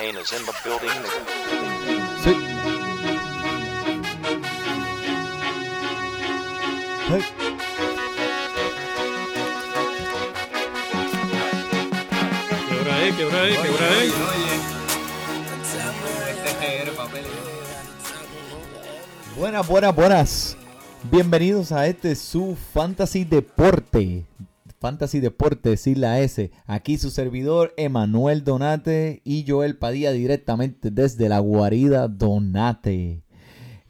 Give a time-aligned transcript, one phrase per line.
[0.00, 0.88] Kane is in the building.
[2.24, 2.32] Sí.
[7.06, 7.22] Hey.
[12.66, 13.14] ¿Qué hora es?
[13.14, 13.58] ¿Qué hora es?
[13.58, 14.12] ¿Qué hora es?
[19.36, 20.56] Buenas, buenas, buenas.
[21.10, 24.24] Bienvenidos a este su Fantasy Deporte.
[24.80, 26.50] Fantasy Deporte, sin la S.
[26.66, 33.22] Aquí su servidor Emanuel Donate y Joel Padilla directamente desde la guarida Donate.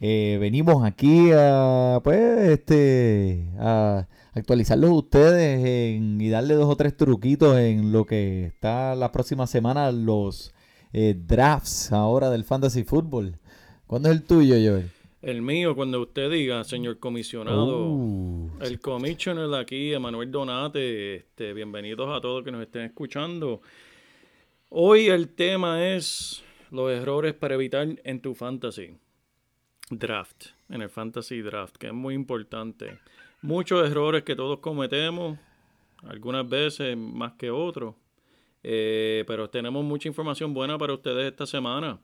[0.01, 5.63] Eh, venimos aquí a, pues, este, a actualizarlos ustedes
[5.95, 10.53] en- y darle dos o tres truquitos en lo que está la próxima semana, los
[10.91, 13.39] eh, drafts ahora del Fantasy Football.
[13.87, 14.91] ¿Cuándo es el tuyo, Joel?
[15.21, 17.89] El mío, cuando usted diga, señor comisionado.
[17.91, 23.61] Uh, El commissioner aquí, Emanuel Donate, este, bienvenidos a todos que nos estén escuchando.
[24.69, 28.97] Hoy el tema es los errores para evitar en tu fantasy
[29.91, 32.97] draft, en el fantasy draft, que es muy importante.
[33.43, 35.37] Muchos errores que todos cometemos,
[36.01, 37.93] algunas veces más que otros,
[38.63, 41.99] eh, pero tenemos mucha información buena para ustedes esta semana.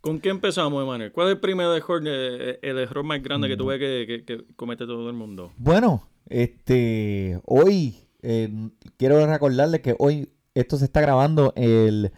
[0.00, 1.12] ¿Con qué empezamos, Emanuel?
[1.12, 4.44] ¿Cuál es el primer error, eh, el error más grande que ves que, que- que
[4.54, 5.52] comete todo el mundo?
[5.56, 8.48] Bueno, este, hoy eh,
[8.96, 12.12] quiero recordarles que hoy esto se está grabando el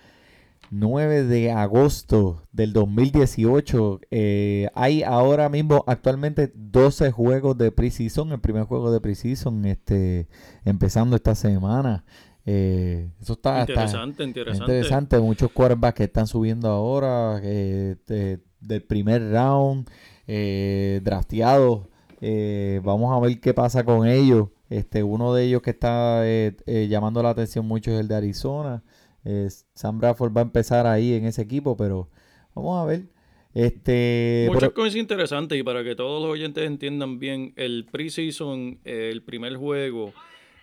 [0.71, 4.01] 9 de agosto del 2018.
[4.11, 10.29] Eh, hay ahora mismo actualmente 12 juegos de preseason, el primer juego de preseason, este,
[10.65, 12.05] empezando esta semana.
[12.53, 14.65] Eh, eso está, está- Interesante, interesante.
[14.73, 19.89] Interesante, muchos quarterbacks que están subiendo ahora eh, de- del primer round,
[20.27, 21.87] eh, drafteados.
[22.21, 24.49] Eh, vamos a ver qué pasa con ellos.
[24.69, 28.15] Este, uno de ellos que está eh, eh, llamando la atención mucho es el de
[28.17, 28.83] Arizona.
[29.25, 32.09] Eh, Sam Bradford va a empezar ahí en ese equipo, pero
[32.55, 33.07] vamos a ver.
[33.55, 39.23] Este, Muchas cosas interesantes y para que todos los oyentes entiendan bien, el preseason, el
[39.23, 40.13] primer juego,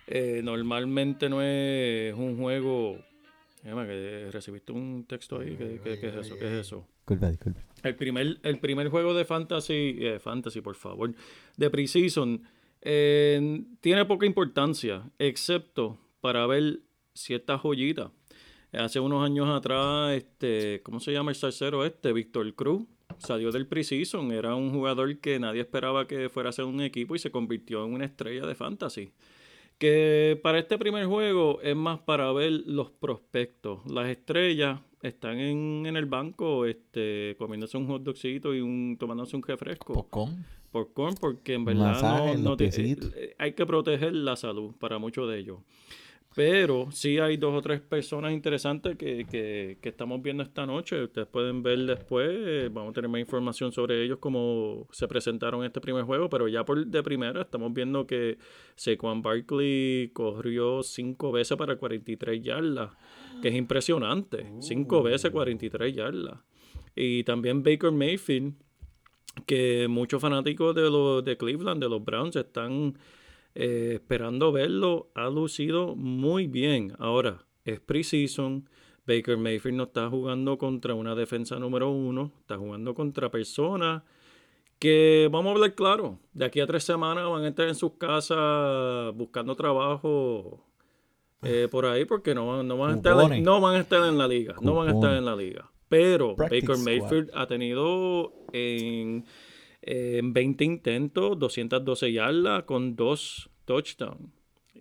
[0.08, 2.98] eh, normalmente no es un juego...
[3.62, 6.36] Que recibiste un texto ahí, ¿qué, qué- qué es eso?
[6.38, 6.86] ¿Qué es eso?
[7.00, 7.60] disculpa, disculpa.
[7.82, 11.12] El primer, el primer juego de fantasy, eh, fantasy, por favor,
[11.56, 12.42] de preseason,
[12.80, 16.80] eh, tiene poca importancia, excepto para ver
[17.14, 18.10] ciertas joyitas.
[18.72, 22.12] Hace unos años atrás, este, ¿cómo se llama el tercero este?
[22.12, 22.84] Víctor Cruz
[23.18, 24.30] salió del preseason.
[24.32, 27.84] Era un jugador que nadie esperaba que fuera a ser un equipo y se convirtió
[27.84, 29.10] en una estrella de fantasy.
[29.78, 33.80] Que para este primer juego es más para ver los prospectos.
[33.90, 39.36] Las estrellas están en, en el banco este, comiéndose un hot dogcito y un, tomándose
[39.36, 40.44] un refresco Popcorn.
[40.72, 42.68] popcorn porque en verdad Masaje no, no te-
[43.14, 45.58] eh, hay que proteger la salud para muchos de ellos.
[46.38, 51.02] Pero sí hay dos o tres personas interesantes que, que- estamos viendo esta noche.
[51.02, 52.30] Ustedes pueden ver después.
[52.32, 56.28] eh, Vamos a tener más información sobre ellos, cómo se presentaron en este primer juego.
[56.30, 58.38] Pero ya por de primera estamos viendo que
[58.76, 62.92] Saquon Barkley corrió cinco veces para 43 yardas.
[63.42, 64.46] Que es impresionante.
[64.60, 66.38] Cinco veces 43 yardas.
[66.94, 68.54] Y también Baker Mayfield
[69.44, 72.96] que muchos fanáticos de los de Cleveland, de los Browns, están
[73.60, 75.10] eh, esperando verlo.
[75.14, 76.92] Ha lucido muy bien.
[76.98, 78.68] Ahora, es preseason.
[79.06, 82.30] Baker Mayfield no está jugando contra una defensa número uno.
[82.40, 84.02] Está jugando contra personas
[84.78, 87.94] que, vamos a hablar claro, de aquí a tres semanas van a estar en sus
[87.94, 90.64] casas buscando trabajo
[91.42, 94.18] eh, por ahí porque no, no van a estar, en- no van a estar en
[94.18, 94.54] la liga.
[94.60, 95.68] No van a estar en la liga.
[95.88, 96.92] Pero Practice Baker squad.
[97.00, 99.24] Mayfield ha tenido en,
[99.88, 104.30] en 20 intentos, 212 yardas con dos touchdowns.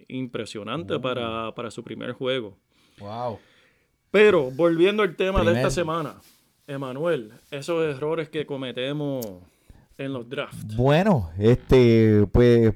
[0.10, 2.58] Impresionante para, para su primer juego.
[3.00, 3.40] Wow.
[4.12, 6.16] Pero volviendo al tema de esta semana,
[6.68, 9.26] Emanuel, esos errores que cometemos
[9.98, 10.76] en los drafts.
[10.76, 12.74] Bueno, este, pues,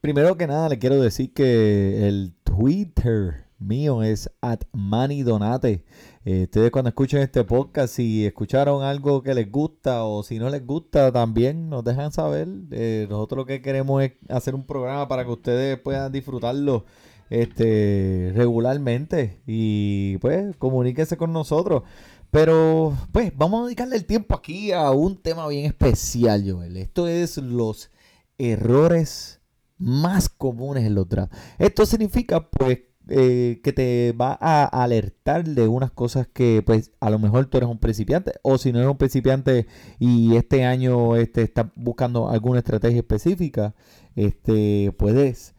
[0.00, 5.84] primero que nada le quiero decir que el Twitter mío es at manidonate.
[6.24, 10.64] Ustedes cuando escuchen este podcast, si escucharon algo que les gusta o si no les
[10.64, 12.46] gusta, también nos dejan saber.
[12.70, 16.84] Eh, nosotros lo que queremos es hacer un programa para que ustedes puedan disfrutarlo
[17.28, 21.82] este, regularmente y pues comuníquense con nosotros.
[22.30, 26.76] Pero pues vamos a dedicarle el tiempo aquí a un tema bien especial, Joel.
[26.76, 27.90] Esto es los
[28.38, 29.40] errores
[29.76, 31.36] más comunes en los drafts.
[31.58, 37.10] Esto significa pues eh, que te va a alertar de unas cosas que pues a
[37.10, 39.66] lo mejor tú eres un principiante o si no eres un principiante
[39.98, 43.74] y este año este, estás buscando alguna estrategia específica,
[44.14, 45.54] este, puedes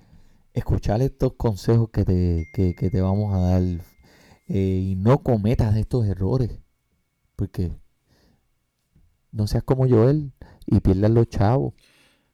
[0.54, 5.76] escuchar estos consejos que te, que, que te vamos a dar eh, y no cometas
[5.76, 6.60] estos errores.
[7.36, 7.72] Porque
[9.32, 10.32] no seas como Joel
[10.68, 11.74] y pierdas los chavos.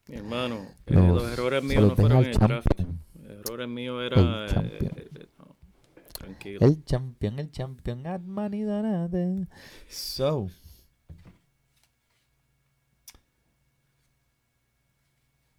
[0.08, 2.68] Mi hermano, eh, Los- los errores míos no fueron en el draft.
[3.50, 4.46] Errores míos era...
[4.46, 4.92] El champion.
[4.96, 5.56] eh, eh, no,
[6.14, 6.60] tranquilo.
[6.62, 9.50] El champion, el champion.
[9.90, 10.50] So.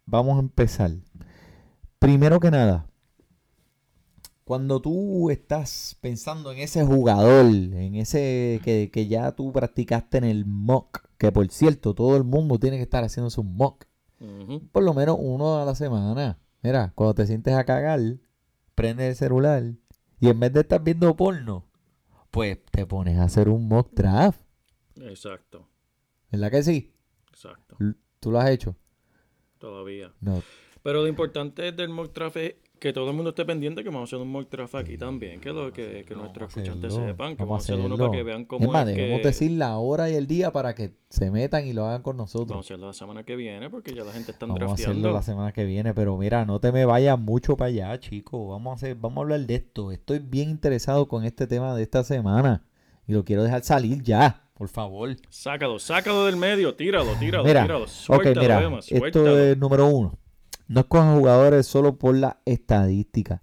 [0.05, 0.91] Vamos a empezar.
[1.99, 2.87] Primero que nada,
[4.45, 10.23] cuando tú estás pensando en ese jugador, en ese que, que ya tú practicaste en
[10.23, 13.85] el mock, que por cierto, todo el mundo tiene que estar haciendo su mock,
[14.71, 16.37] por lo menos uno a la semana.
[16.61, 17.99] Mira, cuando te sientes a cagar,
[18.75, 19.63] prende el celular
[20.19, 21.65] y en vez de estar viendo porno,
[22.29, 24.39] pues te pones a hacer un mock draft.
[24.95, 25.67] Exacto,
[26.31, 26.93] ¿Verdad que sí?
[27.29, 27.77] exacto.
[28.19, 28.75] ¿Tú lo has hecho?
[29.57, 30.13] Todavía.
[30.21, 30.43] No.
[30.83, 34.01] Pero lo importante del mock draft es que todo el mundo esté pendiente que vamos
[34.01, 35.39] a hacer un mock draft aquí también.
[35.39, 37.35] Que lo que, que nuestros escuchantes sepan.
[37.35, 39.27] Que vamos a hacer uno para que vean Es cómo más, es debemos que...
[39.27, 42.49] decir la hora y el día para que se metan y lo hagan con nosotros.
[42.49, 44.93] Vamos a hacerlo la semana que viene porque ya la gente está Vamos a hacerlo
[44.93, 45.11] drafteando.
[45.11, 48.47] la semana que viene, pero mira, no te me vayas mucho para allá, chico.
[48.47, 49.91] Vamos a hacer, vamos a hablar de esto.
[49.91, 52.63] Estoy bien interesado con este tema de esta semana
[53.07, 55.15] y lo quiero dejar salir ya, por favor.
[55.29, 57.83] Sácalo, sácalo del medio, tíralo, tíralo, Mira, tíralo.
[57.83, 60.17] Ok, Suéltalo, mira, esto es número uno.
[60.71, 63.41] No escojan jugadores solo por la estadística.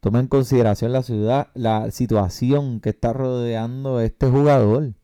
[0.00, 4.94] Toma en consideración la ciudad, la situación que está rodeando este jugador.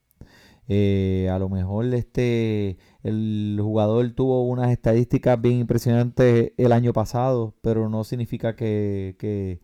[0.68, 7.54] Eh, a lo mejor este el jugador tuvo unas estadísticas bien impresionantes el año pasado,
[7.60, 9.60] pero no significa que, que,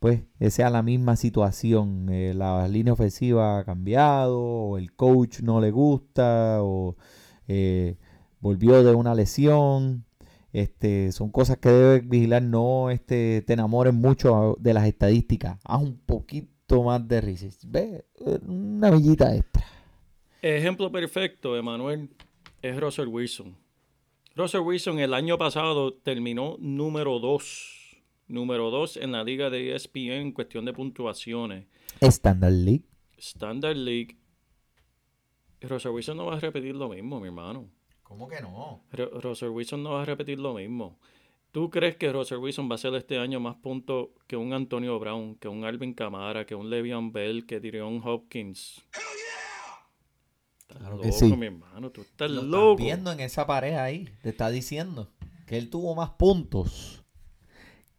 [0.00, 2.08] pues sea la misma situación.
[2.10, 6.96] Eh, la línea ofensiva ha cambiado, o el coach no le gusta, o
[7.46, 7.96] eh,
[8.40, 10.04] volvió de una lesión.
[10.58, 15.60] Este, son cosas que debes vigilar, no este, te enamores mucho de las estadísticas.
[15.62, 17.58] Haz un poquito más de research.
[17.64, 18.04] Ve,
[18.44, 19.64] una millita extra.
[20.42, 22.10] Ejemplo perfecto, Emanuel,
[22.60, 23.56] es Russell Wilson.
[24.34, 27.74] Russell Wilson el año pasado terminó número 2.
[28.26, 31.66] Número 2 en la liga de ESPN en cuestión de puntuaciones.
[32.00, 32.84] Standard League.
[33.16, 34.16] Standard League.
[35.60, 37.68] Russell Wilson no va a repetir lo mismo, mi hermano.
[38.08, 38.80] ¿Cómo que no?
[38.92, 40.98] Ru- Russell Wilson no va a repetir lo mismo.
[41.52, 44.98] ¿Tú crees que Russell Wilson va a hacer este año más puntos que un Antonio
[44.98, 48.82] Brown, que un Alvin Kamara, que un Le'Veon Bell, que Dirion Hopkins?
[50.60, 51.36] Estás Claro que loco, sí.
[51.36, 51.90] mi hermano.
[51.90, 52.72] Tú estás Lo loco.
[52.72, 54.08] estás viendo en esa pared ahí.
[54.22, 55.08] Te está diciendo
[55.46, 57.04] que él tuvo más puntos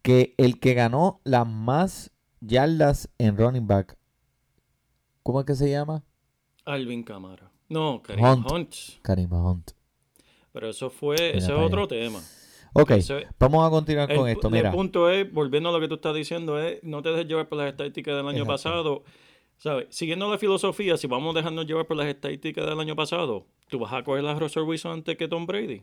[0.02, 3.96] que el que ganó las más yardas en running back.
[5.22, 6.04] ¿Cómo es que se llama?
[6.64, 7.50] Alvin Kamara.
[7.68, 8.50] No, Karim Hunt.
[8.50, 8.74] Hunt.
[9.02, 9.72] Karim Hunt.
[10.52, 12.20] Pero eso fue, ese es otro tema.
[12.72, 12.92] Ok,
[13.38, 14.46] vamos a continuar el, con esto.
[14.48, 17.26] el Mira, punto es, volviendo a lo que tú estás diciendo, es no te dejes
[17.26, 18.52] llevar por las estadísticas del año Exacto.
[18.52, 19.02] pasado.
[19.56, 19.88] ¿Sabes?
[19.90, 23.92] Siguiendo la filosofía, si vamos dejando llevar por las estadísticas del año pasado, tú vas
[23.92, 25.82] a coger a Russell Wilson antes que Tom Brady.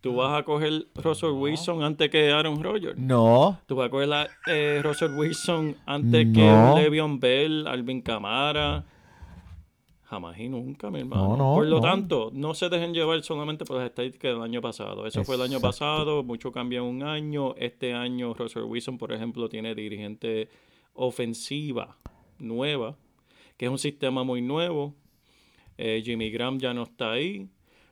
[0.00, 2.96] Tú vas a coger Russell Wilson antes que Aaron Rodgers.
[2.96, 6.76] no, Tú vas a coger a eh, Russell Wilson antes que No.
[6.78, 8.84] Le'Veon Bell, Alvin Kamara.
[10.08, 11.30] Jamás y nunca, mi hermano.
[11.30, 11.82] No, no, por lo no.
[11.82, 15.04] tanto, no se dejen llevar solamente por las estadísticas del año pasado.
[15.04, 17.56] Eso fue el año pasado, mucho cambia en un año.
[17.56, 20.48] Este año Russell Wilson, por ejemplo, tiene dirigente
[20.94, 21.96] ofensiva
[22.38, 22.96] nueva,
[23.56, 24.94] que es un sistema muy nuevo.
[25.76, 27.48] Eh, Jimmy Graham ya no está ahí.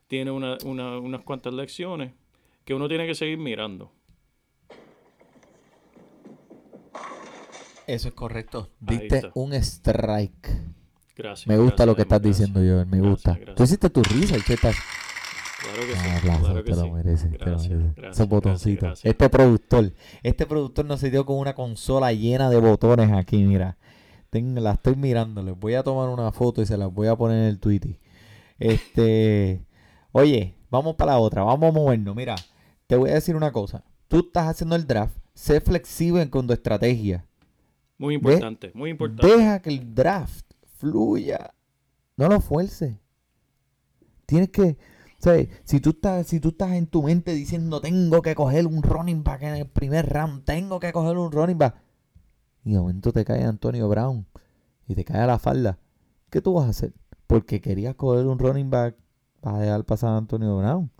[0.06, 2.12] Tiene una- una- unas cuantas lecciones
[2.64, 3.90] que uno tiene que seguir mirando.
[7.87, 8.71] eso es correcto.
[8.80, 10.49] Diste un strike.
[11.16, 11.47] Gracias.
[11.47, 12.38] Me gusta gracias, lo que estás gracias.
[12.52, 12.87] diciendo, yo.
[12.87, 13.54] Me Gracias, gusta.
[13.54, 14.76] Tú hiciste tu risa, chetas.
[15.62, 15.99] Claro que sí.
[16.06, 16.90] Ah, aplauso, claro que te lo sí.
[16.90, 18.04] mereces, te lo mereces.
[18.12, 19.04] Esos botoncitos.
[19.04, 19.92] Este productor,
[20.23, 23.78] este productor no se dio con una consola llena de botones aquí, mira.
[24.30, 27.16] Ten- la estoy mirando, les voy a tomar una foto y se las voy a
[27.16, 27.99] poner en el Twitter.
[28.59, 29.64] Este,
[30.12, 32.14] oye, vamos para la otra, vamos a movernos.
[32.16, 32.35] Mira,
[32.87, 33.85] te voy a decir una cosa.
[34.09, 37.25] Tú estás haciendo el draft, sé flexible con tu estrategia.
[37.97, 39.26] Muy importante, muy importante.
[39.35, 40.44] Deja que el draft
[40.75, 41.54] fluya.
[42.16, 42.97] No lo fuerces.
[44.26, 44.76] Tienes que,
[45.19, 45.49] ¿sabes?
[45.64, 49.25] Si tú estás, si tú estás en tu mente diciendo tengo que coger un running
[49.25, 51.76] back en el primer round, tengo que coger un running back.
[52.64, 54.26] Y de momento te cae Antonio Brown
[54.88, 55.78] y te cae a la falda.
[56.31, 56.93] ¿Qué tú vas a hacer?
[57.26, 58.97] Porque querías coger un running back
[59.40, 60.90] para dejar pasar a Antonio Brown.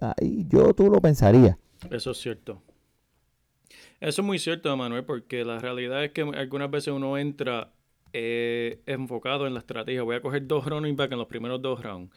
[0.00, 1.56] Ahí yo tú lo pensarías.
[1.90, 2.62] Eso es cierto.
[4.00, 7.72] Eso es muy cierto, Manuel, porque la realidad es que algunas veces uno entra
[8.12, 10.02] eh, enfocado en la estrategia.
[10.02, 12.14] Voy a coger dos running back en los primeros dos rounds.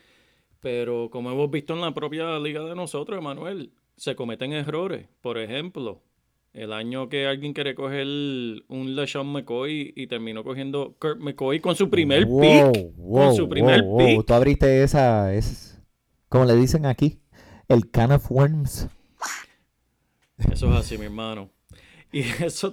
[0.60, 5.08] Pero como hemos visto en la propia liga de nosotros, Manuel, se cometen errores.
[5.22, 6.02] Por ejemplo,
[6.54, 11.76] El año que alguien quiere coger un LeSean McCoy y terminó cogiendo Kurt McCoy con
[11.76, 12.94] su primer pick.
[12.96, 14.24] con su primer pick.
[14.24, 15.82] Tú abriste esa, es,
[16.30, 17.20] como le dicen aquí,
[17.68, 18.88] el can of worms.
[20.52, 21.50] Eso es así, mi hermano.
[22.14, 22.72] Y eso,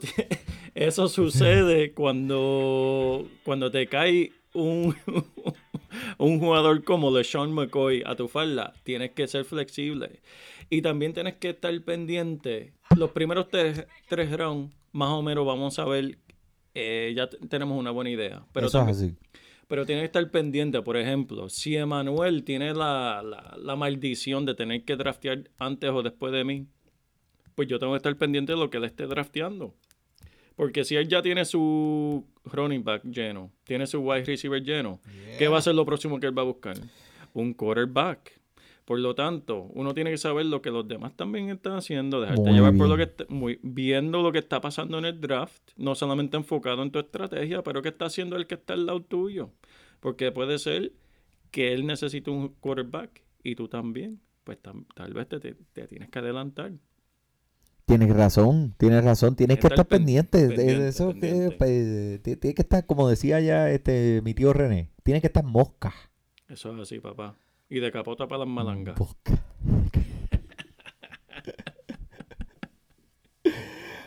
[0.74, 4.94] eso sucede cuando, cuando te cae un,
[6.18, 8.74] un jugador como LeSean McCoy a tu falda.
[8.84, 10.20] Tienes que ser flexible.
[10.68, 12.74] Y también tienes que estar pendiente.
[12.96, 13.86] Los primeros tres,
[14.30, 16.18] rounds, más o menos, vamos a ver.
[16.74, 18.44] Eh, ya tenemos una buena idea.
[18.52, 19.16] Pero Eso es así.
[19.66, 23.22] Pero tienes que estar pendiente, por ejemplo, si Emanuel tiene la,
[23.56, 26.66] la, maldición de tener que draftear antes o después de mí,
[27.60, 29.74] pues yo tengo que estar pendiente de lo que él esté drafteando.
[30.56, 34.98] Porque si él ya tiene su running back lleno, tiene su wide receiver lleno,
[35.36, 36.78] ¿qué va a ser lo próximo que él va a buscar?
[37.34, 38.40] Un quarterback.
[38.86, 42.50] Por lo tanto, uno tiene que saber lo que los demás también están haciendo, dejarte
[42.50, 46.38] llevar por lo que muy, viendo lo que está pasando en el draft, no solamente
[46.38, 49.50] enfocado en tu estrategia, pero qué está haciendo el que está al lado tuyo.
[50.00, 50.92] Porque puede ser
[51.50, 54.18] que él necesite un quarterback y tú también.
[54.44, 54.58] Pues
[54.94, 55.38] tal vez te,
[55.86, 56.72] tienes que adelantar.
[57.90, 61.12] Tienes razón, tienes razón, tienes que, estar pendiente, de eso.
[61.58, 65.92] Pues, tienes que estar, como decía ya este mi tío René, tienes que estar mosca.
[66.48, 67.34] Eso es así, papá.
[67.68, 68.94] Y de capota para las malangas.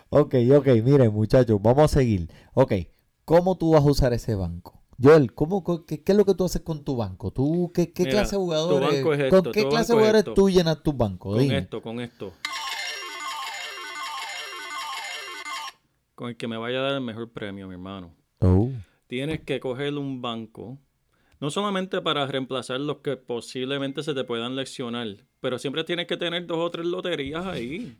[0.09, 2.29] ok, ok, miren muchachos, vamos a seguir.
[2.53, 2.71] Ok,
[3.25, 4.81] ¿cómo tú vas a usar ese banco?
[5.01, 7.31] Joel, ¿cómo, qué, es lo que tú haces con tu banco?
[7.31, 11.31] ¿Tú, ¿Qué, clase de jugadores, ¿con qué clase de jugadores tú llenas tu banco?
[11.31, 12.31] Con esto, con esto.
[16.23, 18.15] Con el que me vaya a dar el mejor premio, mi hermano.
[18.39, 18.71] Oh.
[19.07, 20.79] Tienes que coger un banco
[21.41, 26.15] no solamente para reemplazar los que posiblemente se te puedan leccionar, pero siempre tienes que
[26.15, 27.97] tener dos o tres loterías ahí.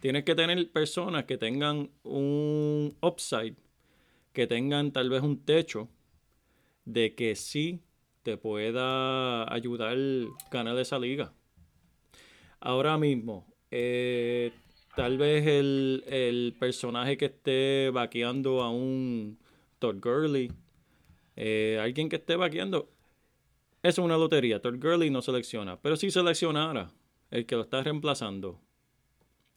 [0.00, 3.56] Tienes que tener personas que tengan un upside,
[4.32, 5.90] que tengan tal vez un techo
[6.86, 7.82] de que sí
[8.22, 11.34] te pueda ayudar a ganar esa liga.
[12.60, 14.52] Ahora mismo, eh,
[14.98, 19.38] tal vez el, el, personaje que esté vaqueando a un
[19.78, 20.50] Todd Gurley
[21.36, 22.90] eh, alguien que esté vaqueando.
[23.84, 24.60] es una lotería.
[24.60, 25.80] Todd Gurley no selecciona.
[25.80, 26.90] Pero si seleccionara
[27.30, 28.60] el que lo está reemplazando,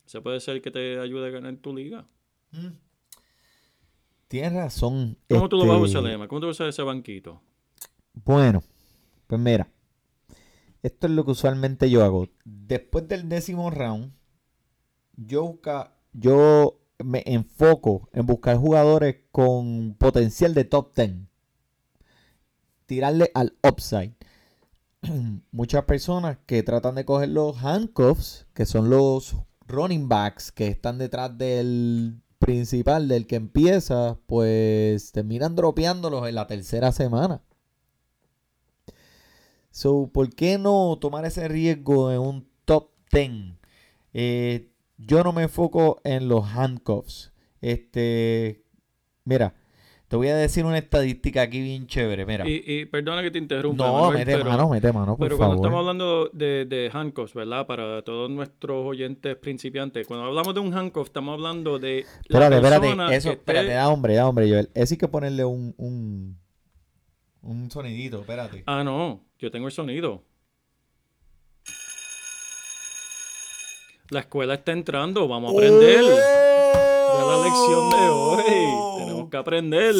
[0.06, 2.06] se puede ser que te ayude a ganar tu liga.
[2.52, 2.76] Mm.
[4.28, 5.18] Tienes razón.
[5.28, 6.28] ¿Cómo tú lo vas a usar, este, Lema?
[6.28, 7.42] ¿Cómo tú vas a usar ese banquito?
[8.14, 8.62] Bueno,
[9.26, 9.68] pues mira.
[10.84, 12.28] Esto es lo que usualmente yo hago.
[12.46, 14.14] Después del décimo round,
[15.16, 15.60] yo,
[16.14, 21.32] yo me enfoco en buscar jugadores con potencial de top 10
[22.92, 24.16] tirarle al upside.
[25.54, 30.98] Muchas personas que tratan de coger los handcuffs, que son los running backs que están
[30.98, 37.42] detrás del principal, del que empieza, pues terminan dropeándolos en la tercera semana.
[39.70, 43.54] So, ¿por qué no tomar ese riesgo en un top 10?
[44.14, 44.70] Eh,
[45.06, 47.32] yo no me enfoco en los handcuffs.
[47.62, 48.64] Este,
[49.26, 49.54] mira,
[50.12, 52.44] te voy a decir una estadística aquí bien chévere, mira.
[52.46, 53.86] Y, perdona que te interrumpa.
[53.86, 57.66] No, mete pero, mano, mete mano, por Pero cuando estamos hablando de, de handcuffs, ¿verdad?
[57.66, 63.16] Para todos nuestros oyentes principiantes, cuando hablamos de un handcuff, estamos hablando de espérate, espérate,
[63.16, 64.70] eso, espérate, da hombre, da hombre, Joel.
[64.74, 66.38] Eso hay que ponerle un, un,
[67.42, 68.64] un sonidito, espérate.
[68.66, 70.26] Ah, no, yo tengo el sonido.
[74.12, 76.04] La escuela está entrando, vamos a aprender.
[76.04, 76.92] ¡Oh!
[77.28, 79.96] la lección de hoy que aprender.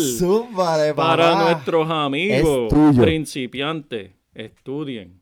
[0.96, 5.22] para nuestros amigos principiantes, estudien.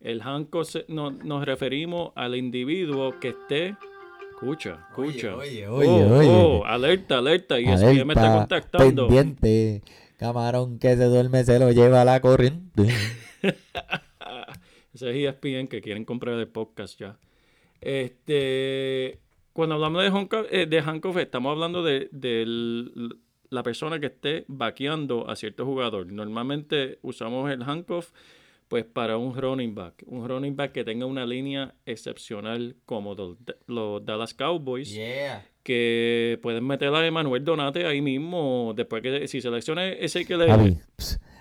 [0.00, 3.76] El hanco nos referimos al individuo que esté.
[4.30, 5.36] Escucha, escucha.
[5.36, 6.28] Oye, oye, oh, oye.
[6.30, 7.60] Oh, alerta, alerta.
[7.60, 9.06] Y eso que me está contactando.
[9.06, 9.82] Pendiente.
[10.16, 12.88] Camarón que se duerme se lo lleva a la corriente.
[14.94, 17.18] Ese es ESPN que quieren comprar el podcast ya.
[17.80, 19.20] Este
[19.52, 22.08] cuando hablamos de handcuff, eh, de estamos hablando de,
[23.50, 26.10] la persona que esté vaqueando a cierto jugador.
[26.12, 28.10] Normalmente usamos el handcuff
[28.68, 30.04] pues para un running back.
[30.06, 33.16] Un running back que tenga una línea excepcional como
[33.66, 34.96] los, Dallas Cowboys.
[35.64, 38.72] Que pueden meter a Emanuel Donate ahí mismo.
[38.76, 40.78] Después que si seleccione ese que le...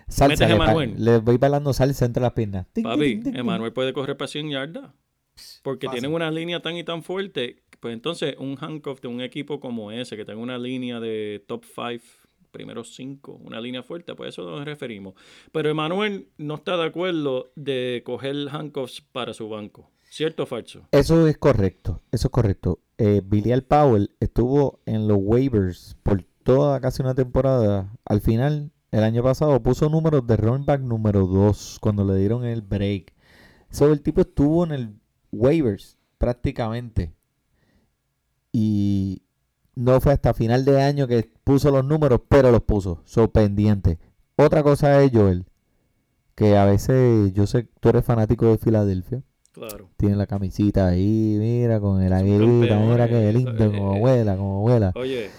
[0.08, 2.66] salsa, le, le, voy bailando salsa entre las piernas.
[2.82, 4.90] Papi, Emanuel puede correr para 100 yardas.
[5.64, 9.60] Porque tienen una línea tan y tan fuerte pues entonces, un handcuff de un equipo
[9.60, 12.04] como ese, que tenga una línea de top 5,
[12.52, 15.14] primeros 5, una línea fuerte, pues eso nos referimos.
[15.52, 19.90] Pero Emanuel no está de acuerdo de coger handcuffs para su banco.
[20.10, 20.88] ¿Cierto o falso?
[20.92, 22.80] Eso es correcto, eso es correcto.
[22.98, 27.94] Eh, Billy Al Powell estuvo en los waivers por toda casi una temporada.
[28.06, 32.44] Al final, el año pasado, puso números de running back número 2 cuando le dieron
[32.44, 33.14] el break.
[33.70, 34.99] So, el tipo estuvo en el
[35.32, 37.14] waivers prácticamente.
[38.52, 39.22] Y
[39.76, 43.02] no fue hasta final de año que puso los números, pero los puso.
[43.06, 44.00] So, pendiente.
[44.36, 45.46] Otra cosa es, Joel,
[46.36, 49.22] que a veces yo sé que tú eres fanático de Filadelfia.
[49.52, 49.90] Claro.
[49.98, 53.98] Tiene la camisita ahí, mira, con el aguilita, mira qué lindo, eh, como eh.
[53.98, 54.92] abuela, como abuela.
[54.96, 55.30] Oye,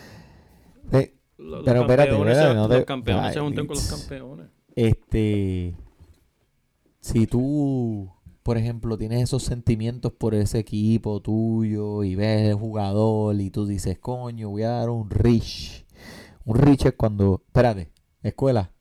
[0.93, 3.77] Eh, los, Pero espérate, campeones, espérate, se, no te- los campeones Ay, se juntan con
[3.77, 4.47] los campeones.
[4.75, 5.75] este,
[7.01, 8.11] si tú,
[8.51, 13.65] por ejemplo, tienes esos sentimientos por ese equipo tuyo y ves el jugador y tú
[13.65, 15.87] dices, coño, voy a dar un rich.
[16.45, 17.93] Un rich es cuando, espérate,
[18.25, 18.73] escuela.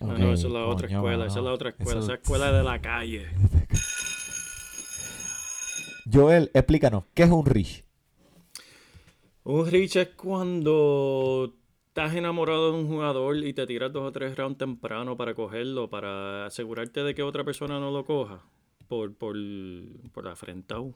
[0.00, 2.50] Ok, no, esa es la otra escuela, esa es la otra escuela, Eso- esa escuela
[2.50, 3.26] de la calle.
[6.12, 7.84] Joel, explícanos, ¿qué es un rich?
[9.44, 11.54] Un reach es cuando
[12.00, 15.90] estás enamorado de un jugador y te tiras dos o tres rounds temprano para cogerlo,
[15.90, 18.42] para asegurarte de que otra persona no lo coja
[18.88, 19.36] por, por,
[20.12, 20.94] por afrentado.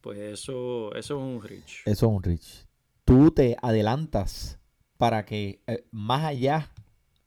[0.00, 1.82] Pues eso, eso es un reach.
[1.84, 2.66] Eso es un rich.
[3.04, 4.58] Tú te adelantas
[4.96, 6.70] para que eh, más allá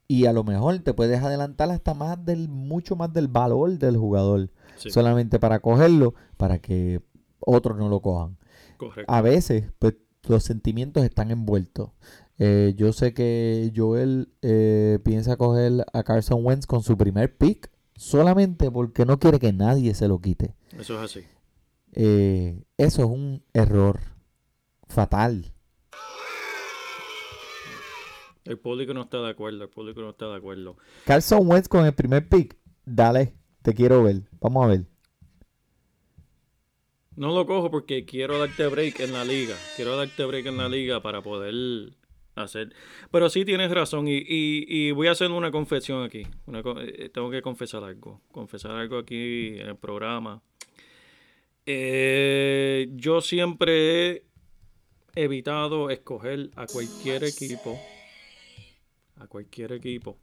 [0.07, 3.97] y a lo mejor te puedes adelantar hasta más del mucho más del valor del
[3.97, 6.99] jugador Sí, solamente para cogerlo para que
[7.39, 8.37] otros no lo cojan.
[8.77, 9.11] correcto.
[9.13, 9.93] A veces pues
[10.27, 11.91] los sentimientos están envueltos.
[12.39, 17.69] Eh, yo sé que Joel eh, piensa coger a Carson Wentz con su primer pick
[17.95, 20.55] solamente porque no quiere que nadie se lo quite.
[20.77, 21.25] Eso es así.
[21.93, 23.99] Eh, eso es un error
[24.87, 25.53] fatal.
[28.45, 30.75] El público no está de acuerdo, el público no está de acuerdo.
[31.05, 32.57] Carson Wentz con el primer pick.
[32.83, 34.23] Dale, te quiero ver.
[34.41, 34.85] Vamos a ver.
[37.15, 39.55] No lo cojo porque quiero darte break en la liga.
[39.75, 41.93] Quiero darte break en la liga para poder
[42.35, 42.73] hacer.
[43.11, 46.23] Pero sí tienes razón y, y- y voy a hacer una confesión aquí.
[46.45, 48.21] Una eh, tengo que confesar algo.
[48.31, 50.41] Confesar algo aquí en el programa.
[51.65, 54.23] Eh, yo siempre he
[55.15, 57.79] evitado escoger a cualquier equipo.
[59.17, 60.17] A cualquier equipo.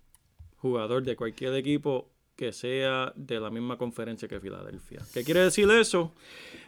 [0.57, 5.01] Jugador de cualquier equipo que sea de la misma conferencia que Filadelfia.
[5.13, 6.13] ¿Qué quiere decir eso?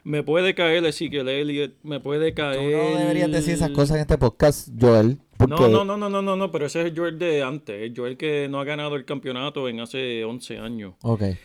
[0.04, 2.58] Me puede caer Ezekiel Elliott, me puede caer...
[2.58, 5.18] Tú no deberías decir esas cosas en este podcast, Joel.
[5.48, 7.80] Porque No, no, no, no, no, no, no, pero ese es el Joel de antes,
[7.82, 10.94] el Joel que no ha ganado el campeonato en hace 11 años.
[11.02, 11.22] Ok.
[11.22, 11.38] Este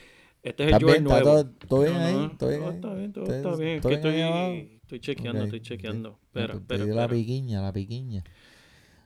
[0.63, 1.07] es el ¿Estás Joel bien?
[1.11, 1.43] ¿Está nuevo.
[1.43, 2.13] todo, todo bien ahí?
[2.15, 2.69] no, ¿Todo bien ahí?
[2.75, 3.75] está bien, todo ¿Todo- está bien.
[3.75, 6.09] Es todo que bien estoy, estoy chequeando, Ok, estoy chequeando.
[6.09, 7.19] Ah, Espera, pues, espera, te dio la espera.
[7.19, 8.23] piquiña, la piquiña.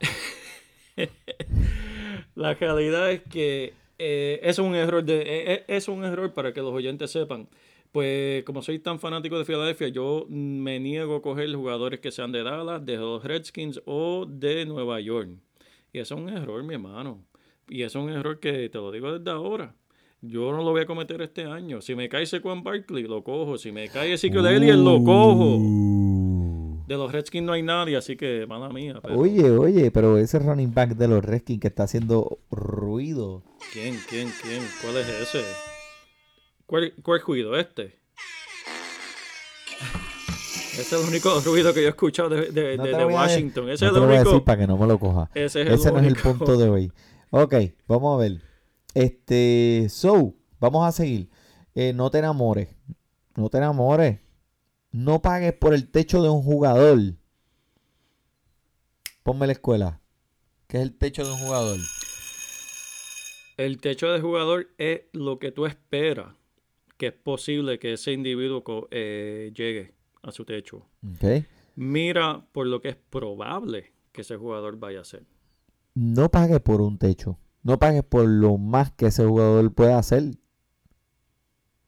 [2.35, 6.53] La realidad es que eh, es un error de eh, eh, es un error para
[6.53, 7.47] que los oyentes sepan.
[7.91, 12.31] Pues como soy tan fanático de Filadelfia, yo me niego a coger jugadores que sean
[12.31, 15.29] de Dallas, de los Redskins o de Nueva York.
[15.91, 17.21] Y eso es un error, mi hermano.
[17.67, 19.75] Y eso es un error que te lo digo desde ahora.
[20.21, 21.81] Yo no lo voy a cometer este año.
[21.81, 23.57] Si me cae Saquon Barkley, lo cojo.
[23.57, 25.57] Si me cae Ezekiel Elliott, lo cojo.
[25.57, 26.83] Uh.
[26.87, 28.99] De los Redskins no hay nadie, así que mala mía.
[29.01, 33.43] pero- Oye, oye, pero ese running back de los Redskins que está haciendo ruido.
[33.73, 34.61] ¿Quién, quién, quién?
[34.81, 35.41] ¿Cuál es ese?
[36.71, 37.59] ¿Cuál, cuál ruido?
[37.59, 37.99] ¿Este?
[40.71, 43.69] Ese es el único ruido que yo he escuchado de, de- No de- de Washington.
[43.69, 44.29] Ese no es el lo voy a único.
[44.31, 45.29] decir para que no me lo coja.
[45.33, 46.29] Ese es el Ese no es el único.
[46.33, 46.91] punto de hoy.
[47.29, 47.55] Ok,
[47.89, 48.41] vamos a ver.
[48.93, 51.29] Este, so, vamos a seguir.
[51.75, 52.69] Eh, no te enamores.
[53.35, 54.21] No te enamores.
[54.93, 56.99] No pagues por el techo de un jugador.
[59.23, 59.99] Ponme la escuela.
[60.67, 61.79] ¿Qué es el techo de un jugador?
[63.57, 66.27] El techo de jugador es lo que tú esperas
[67.01, 70.85] que es posible que ese individuo eh, llegue a su techo.
[71.03, 71.47] Ok.
[71.75, 75.25] Mira por lo que es probable que ese jugador vaya a hacer.
[75.95, 77.39] No pagues por un techo.
[77.63, 80.37] No pagues por lo más que ese jugador pueda hacer.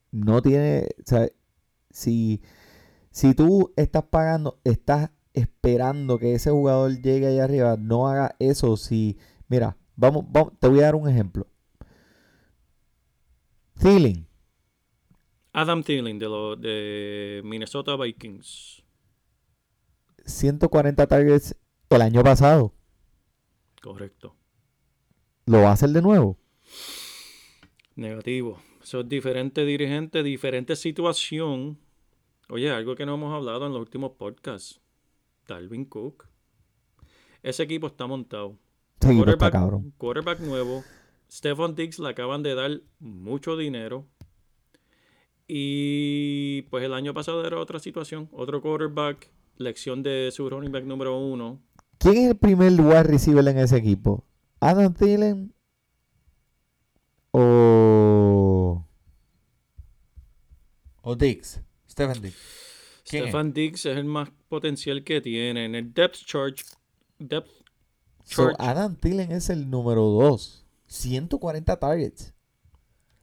[0.10, 0.88] No tiene.
[0.98, 1.30] O sea,
[1.92, 2.42] si,
[3.12, 8.78] si tú estás pagando, estás esperando que ese jugador llegue ahí arriba, no haga eso.
[8.78, 11.46] Si, mira, vamos, vamos, te voy a dar un ejemplo.
[13.80, 14.28] Thielen,
[15.54, 18.84] Adam Thielen de, los de Minnesota Vikings.
[20.26, 21.56] 140 targets
[21.90, 22.74] el año pasado.
[23.82, 24.36] Correcto.
[25.46, 26.40] ¿Lo va a hacer de nuevo?
[27.96, 28.60] Negativo.
[28.82, 31.78] Son diferentes dirigentes, diferente situación.
[32.50, 34.82] Oye, algo que no hemos hablado en los últimos podcasts.
[35.48, 36.28] Dalvin Cook.
[37.44, 38.58] Ese equipo está montado.
[39.02, 39.94] Sí, está Quarterback, cabrón.
[39.98, 40.84] quarterback nuevo.
[41.30, 44.08] Stephon Diggs le acaban de dar mucho dinero.
[45.48, 50.86] Y pues el año pasado era otra situación, otro quarterback, lección de su running back
[50.86, 51.62] número uno.
[51.98, 54.26] ¿Quién es el primer wide receiver en ese equipo?
[54.60, 55.54] ¿Adam Thielen
[57.32, 58.86] o,
[61.02, 61.62] o Dix?
[61.90, 62.36] Stephen Dix.
[63.06, 63.86] ¿Quién es?
[63.86, 65.66] Es el más potencial que tiene.
[65.66, 66.58] En el depth chart,
[67.20, 67.64] depth
[68.24, 70.66] So, chart Adam Thielen es el número 2.
[70.88, 72.33] 140 targets.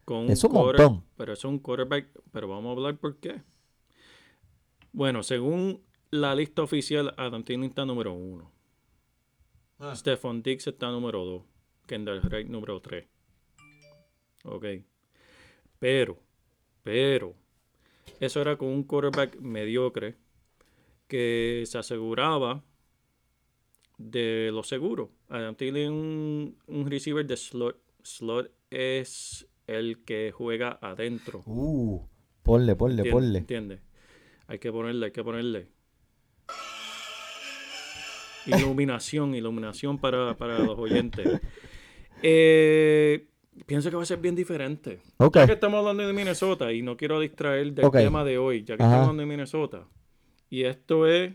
[0.05, 1.05] Con Es un quarter- montón.
[1.17, 3.43] Pero es un quarterback, pero vamos a hablar por qué.
[4.93, 8.51] Bueno, según la lista oficial, Adam Thielen está número uno.
[9.79, 9.95] Ah.
[9.97, 11.43] Stefan Diggs está número 2.
[11.87, 13.07] Kendall Wright número 3.
[14.45, 14.65] Ok.
[15.79, 16.19] Pero,
[16.83, 17.35] pero,
[18.21, 20.17] eso era con un quarterback mediocre
[21.09, 22.63] que se aseguraba
[23.97, 25.11] de lo seguro.
[25.29, 27.81] Adam Thielen un, un receiver de slot.
[28.03, 29.47] Slot es
[29.79, 31.43] el que juega adentro.
[31.47, 32.01] Uh,
[32.43, 33.13] ponle, ponle, ¿Entiendes?
[33.13, 33.39] ponle.
[33.39, 33.81] ¿Entiendes?
[34.47, 35.69] Hay que ponerle, hay que ponerle.
[38.47, 41.41] Iluminación, iluminación para, para los oyentes.
[42.23, 43.29] Eh,
[43.65, 45.01] pienso que va a ser bien diferente.
[45.17, 45.37] Ok.
[45.37, 48.77] Ya que estamos hablando de Minnesota y no quiero distraer del tema de hoy, ya
[48.77, 48.93] que Ajá.
[48.93, 49.87] estamos hablando de Minnesota.
[50.51, 51.33] Y esto es,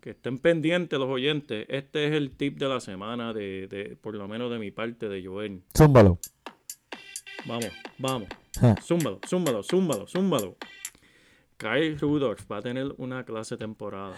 [0.00, 4.14] que estén pendientes los oyentes, este es el tip de la semana, de, de por
[4.14, 5.62] lo menos de mi parte, de Joel.
[5.76, 6.18] Zúmbalo.
[7.46, 8.28] Vamos, vamos.
[8.60, 8.74] Ja.
[8.82, 10.56] Zúmbalo, zúmbalo, zúmbalo, zúmbalo.
[11.56, 14.14] Kyle Rudolph va a tener una clase temporada.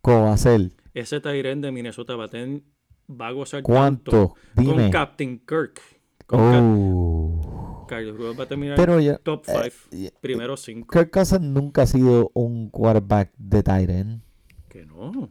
[0.00, 0.72] ¿Cómo va a ser?
[0.94, 2.62] Ese Tyren de Minnesota va a, tener,
[3.08, 4.10] va a gozar ¿Cuánto?
[4.10, 4.90] tanto con.
[4.90, 5.80] Captain Kirk.
[6.26, 7.86] Con Oh.
[7.88, 10.88] Kyle Rudolph va a terminar Pero ya, top eh, 5, primero 5.
[10.90, 14.22] Kirk Cousins nunca ha sido un quarterback de Tyren.
[14.70, 15.30] Que no.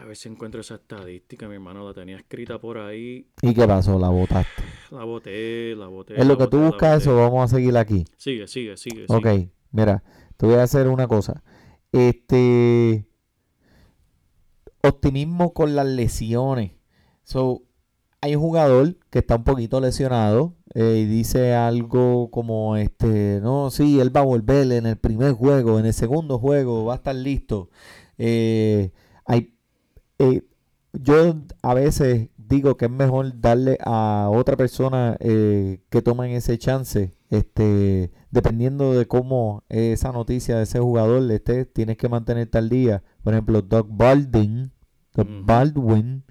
[0.00, 1.86] A ver si encuentro esa estadística, mi hermano.
[1.86, 3.28] La tenía escrita por ahí.
[3.42, 3.98] ¿Y qué pasó?
[3.98, 4.62] La botaste.
[4.90, 6.20] La boté, la boté.
[6.20, 8.04] Es lo que tú boté, buscas eso, vamos a seguir aquí.
[8.16, 9.04] Sigue, sigue, sigue.
[9.08, 9.50] Ok, sigue.
[9.72, 10.02] mira,
[10.36, 11.42] te voy a hacer una cosa.
[11.92, 13.06] Este
[14.82, 16.72] optimismo con las lesiones.
[17.24, 17.62] So,
[18.20, 23.70] hay un jugador que está un poquito lesionado eh, y dice algo como este, no,
[23.70, 26.96] sí, él va a volver en el primer juego, en el segundo juego va a
[26.96, 27.70] estar listo.
[28.16, 28.92] Eh,
[29.24, 29.54] hay,
[30.18, 30.42] eh,
[30.92, 36.58] yo a veces digo que es mejor darle a otra persona eh, que tomen ese
[36.58, 42.68] chance, este, dependiendo de cómo esa noticia de ese jugador esté, tienes que mantenerte al
[42.68, 43.02] día.
[43.22, 44.72] Por ejemplo, Doug Baldwin,
[45.14, 45.26] Doug.
[45.44, 46.24] Baldwin,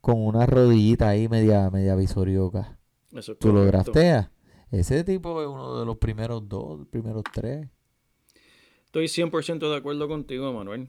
[0.00, 2.78] con una rodillita ahí media, media visorioca.
[3.12, 4.30] Es Tú lo drafteas.
[4.70, 7.68] Ese tipo es uno de los primeros dos, primeros tres.
[8.86, 10.88] Estoy 100% de acuerdo contigo, Manuel.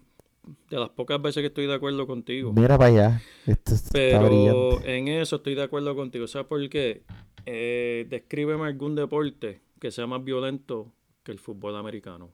[0.69, 2.51] De las pocas veces que estoy de acuerdo contigo.
[2.53, 3.21] Mira para allá.
[3.47, 4.97] Esto está Pero brillante.
[4.97, 6.27] en eso estoy de acuerdo contigo.
[6.27, 7.03] ¿Sabes por qué?
[7.45, 10.91] Eh, descríbeme algún deporte que sea más violento
[11.23, 12.31] que el fútbol americano.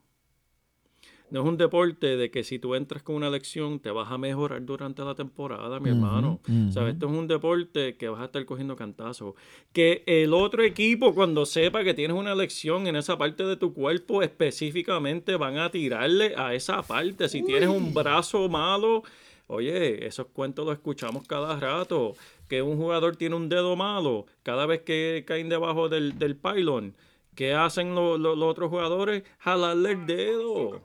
[1.32, 4.18] No es un deporte de que si tú entras con una lección te vas a
[4.18, 6.40] mejorar durante la temporada, mi hermano.
[6.48, 6.72] ujú.
[6.72, 6.94] ¿Sabes?
[6.94, 9.36] Esto es un deporte que vas a estar cogiendo cantazos.
[9.72, 13.74] Que el otro equipo, cuando sepa que tienes una lección en esa parte de tu
[13.74, 17.30] cuerpo, específicamente van a tirarle a esa parte.
[17.30, 19.04] Si tienes un brazo malo,
[19.48, 22.16] oye, esos cuentos los escuchamos cada rato.
[22.48, 26.96] Que un jugador tiene un dedo malo, cada vez que caen debajo del, del pylon,
[27.36, 29.24] ¿qué hacen lo- lo- los otros jugadores?
[29.38, 30.82] Jalarle el dedo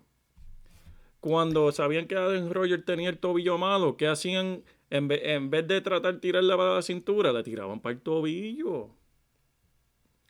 [1.25, 4.63] cuando sabían que Adam Roger tenía el tobillo malo, ¿qué hacían?
[4.91, 8.01] En vez, en vez de tratar de tirarle para la cintura, le tiraban para el
[8.03, 8.91] tobillo.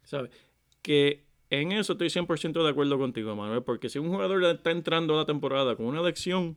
[0.05, 0.31] ¿Sabes?
[0.83, 5.15] Que en eso estoy 100% de acuerdo contigo, Manuel, porque si un jugador está entrando
[5.15, 6.57] a la temporada con una lección,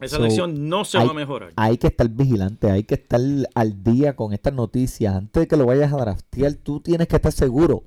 [0.00, 1.52] esa So, lección no se hay- va a mejorar.
[1.54, 3.20] Hay que estar vigilante, hay que estar
[3.54, 5.14] al día con estas noticias.
[5.14, 7.84] Antes de que lo vayas a draftear, tú tienes que estar seguro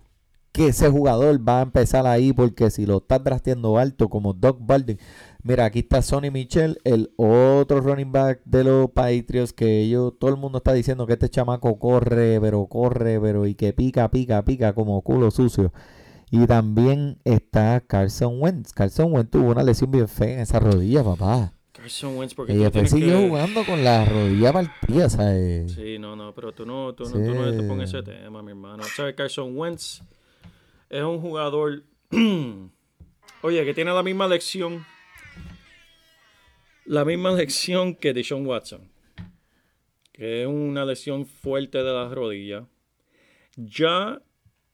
[0.51, 4.57] que ese jugador va a empezar ahí, porque si lo estás drafteando alto, como Doug
[4.59, 4.97] Baldwin.
[5.41, 10.29] Mira, aquí está Sonny Michel, el otro running back de los Patriots, que ellos, todo
[10.31, 14.43] el mundo está diciendo que este chamaco corre, pero corre, pero y que pica, pica,
[14.43, 15.71] pica como culo sucio.
[16.29, 18.73] Y también está Carson Wentz.
[18.73, 21.53] Carson Wentz tuvo una lesión bien fea en esa rodilla, papá.
[21.71, 25.71] Carson Wentz, porque Y después siguió que- jugando con la rodilla partida, ¿sabes?
[25.71, 27.97] Sí, no, no, pero tú no, tú no, tú no te pongas Sí.
[27.97, 28.83] ese tema, mi hermano.
[28.83, 29.15] ¿Sabes?
[29.15, 30.01] Carson Wentz
[30.89, 31.83] es un jugador,
[33.41, 34.85] oye, que tiene la misma lección,
[36.89, 38.81] la misma lección que Deshaun Watson,
[40.11, 42.63] que es una lesión fuerte de las rodillas.
[43.55, 44.19] Ya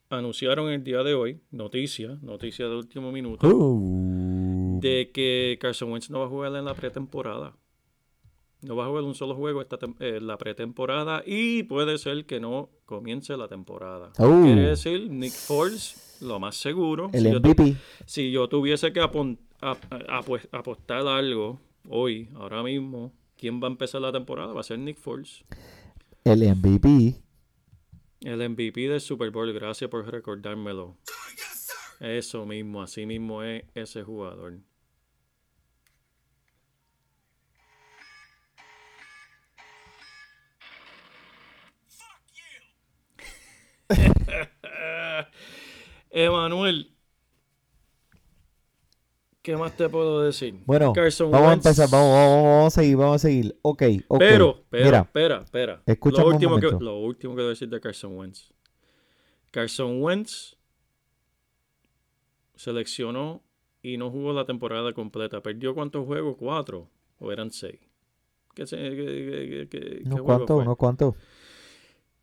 [0.10, 6.10] anunciaron el día de hoy, noticia, noticia de último minuto, Uh, de que Carson Wentz
[6.10, 7.54] no va a jugar en la pretemporada.
[8.62, 12.40] No va a jugar un solo juego esta eh, la pretemporada y puede ser que
[12.40, 14.12] no comience la temporada.
[14.18, 14.42] Uh.
[14.44, 17.10] Quiere decir, Nick Foles, lo más seguro.
[17.12, 17.24] El
[18.06, 23.62] si, yo si tuviese que apon- a- a- apues- apostar algo hoy, ahora mismo, ¿quién
[23.62, 24.54] va a empezar la temporada?
[24.54, 25.44] Va a ser Nick Foles.
[26.24, 27.22] El MVP.
[28.22, 30.98] El MVP del Super Bowl, gracias por recordármelo.
[32.00, 34.60] Eso mismo, así mismo es ese jugador.
[46.10, 46.95] Emanuel,
[49.46, 50.60] ¿qué más te puedo decir?
[50.66, 51.66] Bueno, Carson vamos a Wentz.
[51.68, 51.90] empezar.
[51.92, 53.58] Vamos, vamos, vamos a seguir, vamos a seguir.
[53.62, 54.20] Ok, ok.
[54.20, 55.84] Pero, pero, Mira, espera, espera.
[55.86, 56.84] escúchame lo un último, que, momento.
[56.86, 58.52] lo último que voy a decir de Carson Wentz.
[59.52, 60.58] Carson Wentz
[62.56, 63.44] seleccionó
[63.82, 65.42] y no jugó la temporada completa.
[65.42, 66.36] ¿Perdió cuántos juegos?
[66.38, 66.90] ¿Cuatro?
[67.20, 67.80] ¿O eran seis?
[68.56, 70.56] ¿Qué, qué- qué- qué- qué ¿unos juego cuantos?
[70.56, 70.64] fue?
[70.64, 71.16] ¿Unos cuantos?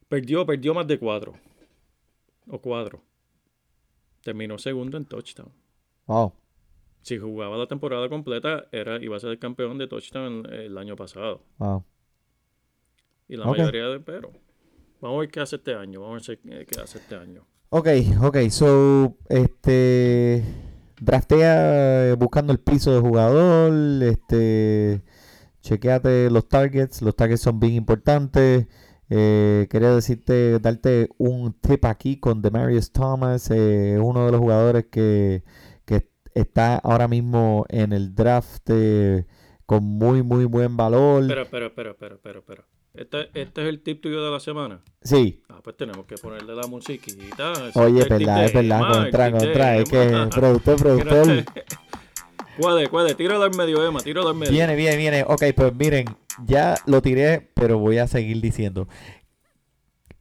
[0.08, 1.34] Perdió, perdió más de cuatro.
[2.48, 3.00] O cuatro.
[4.22, 5.50] Terminó segundo en touchdown.
[6.06, 6.32] Wow.
[7.02, 10.78] Si jugaba la temporada completa, era, iba a ser el campeón de touchdown el, el
[10.78, 11.42] año pasado.
[11.58, 11.84] Wow.
[13.28, 14.30] Y la mayoría de pero.
[15.00, 16.00] Vamos a ver qué hace este año.
[16.00, 17.44] Vamos a ver qué qué hace este año.
[17.74, 17.88] Ok,
[18.22, 20.44] ok, so, este,
[21.00, 25.00] draftea eh, buscando el piso de jugador, este,
[25.62, 28.66] chequeate los targets, los targets son bien importantes,
[29.08, 34.84] eh, quería decirte, darte un tip aquí con Demarius Thomas, eh, uno de los jugadores
[34.90, 35.42] que
[36.34, 39.26] está ahora mismo en el draft eh,
[39.66, 41.22] con muy, muy buen valor.
[41.22, 42.64] Espera, espera, espera, espera, espera, espera.
[42.94, 44.82] Este, este es el tip tuyo de la semana.
[45.00, 47.52] Sí, Ah, pues tenemos que ponerle la musiquita.
[47.74, 51.44] Oye, es verdad, es verdad, contra, contra, es que productor, productor.
[52.58, 54.52] Cuade, cuade, tíralo al medio, Emma, tíralo al medio.
[54.52, 55.24] Viene, viene, viene.
[55.26, 56.04] Ok, pues miren,
[56.44, 58.88] ya lo tiré, pero voy a seguir diciendo.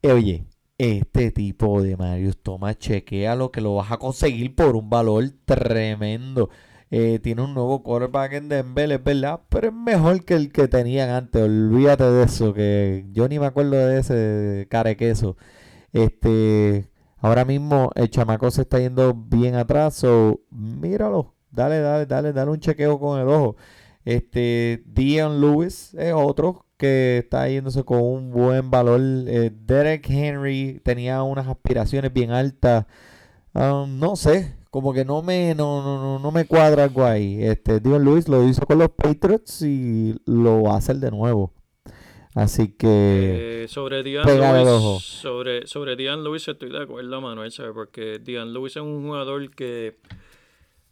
[0.02, 0.45] Eh, Oye,
[0.82, 5.26] este tipo de Marius Thomas, chequea lo que lo vas a conseguir por un valor
[5.46, 6.50] tremendo.
[6.89, 10.67] Eh, tiene un nuevo quarterback en Denver, es verdad, pero es mejor que el que
[10.67, 11.44] tenían antes.
[11.44, 15.38] Olvídate de eso, que yo ni me acuerdo de ese care queso.
[15.94, 16.89] Este,
[17.20, 22.52] ahora mismo el chamaco se está yendo bien atrás, so, míralo, dale, dale, dale, dale
[22.52, 23.56] un chequeo con el ojo.
[24.04, 29.00] Este, Dion Lewis es otro que está yéndose con un buen valor.
[29.28, 32.88] Eh, Derek Henry tenía unas aspiraciones bien altas.
[33.54, 37.44] Ah, no sé, como que no me, no, no, no, no me cuadra algo ahí.
[37.44, 41.54] Este, Dion Lewis lo hizo con los Patriots y lo va a hacer de nuevo.
[42.34, 47.74] Así que, Eh, sobre el Lewis, sobre, sobre Dian Lewis estoy de acuerdo, Manuel, ¿sabes?
[47.74, 49.98] Porque Dian Lewis es un jugador que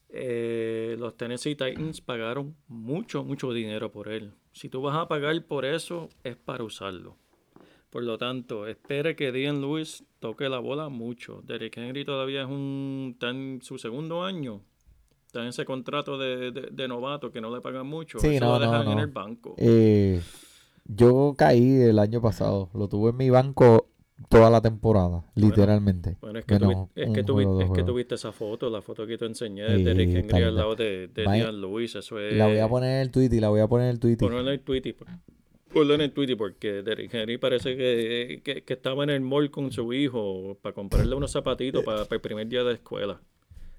[0.09, 4.33] eh, los Tennessee Titans pagaron mucho, mucho dinero por él.
[4.51, 7.15] Si tú vas a pagar por eso, es para usarlo.
[7.89, 11.41] Por lo tanto, espere que Dian Lewis toque la bola mucho.
[11.43, 14.61] Derrick Henry todavía es un, está en su segundo año.
[15.25, 18.19] Está en ese contrato de, de- de novato que no le pagan mucho.
[18.19, 19.55] Sí, Eso no, lo dejan no, en el banco.
[19.57, 20.21] eh,
[20.85, 22.69] yo caí el año pasado.
[22.73, 23.88] Lo tuve en mi banco
[24.27, 26.17] toda la temporada, literalmente.
[26.21, 29.25] Bueno, es que, tuvi- es, que, tuvi- es tuviste esa foto, la foto que te
[29.25, 31.95] enseñé de Derrick Henry al lado de, de Dian Lewis.
[31.95, 32.33] Eso es.
[32.35, 34.17] La voy a poner en el tweet y la voy a poner en el tweet.
[34.17, 34.95] Ponlo en el Twitter.
[35.71, 39.51] Ponlo en el Twitter porque Derrick Henry parece que, que, que estaba en el mall
[39.51, 43.21] con su hijo para comprarle unos zapatitos para, para el primer día de escuela.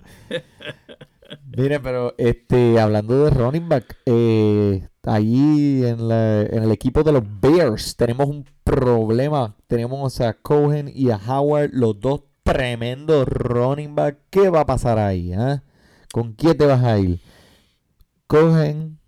[1.57, 7.13] Mire, pero este, hablando de running back, eh, ahí en, la- en el equipo de
[7.13, 9.57] los Bears tenemos un problema.
[9.67, 14.19] Tenemos a Cohen y a Howard, los dos tremendos running back.
[14.31, 15.33] ¿Qué va a pasar ahí?
[15.33, 15.63] ah?
[16.13, 17.21] ¿Con quién te vas a ir?
[18.29, 18.99] Cohen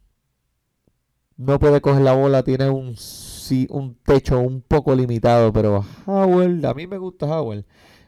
[1.36, 6.64] no puede coger la bola, tiene un, sí, un techo un poco limitado, pero Howard,
[6.66, 7.64] a mí me gusta Howard.